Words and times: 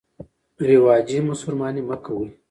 رواجي 0.69 1.17
مسلماني 1.29 1.81
مه 1.87 1.95
کوئ. 2.05 2.27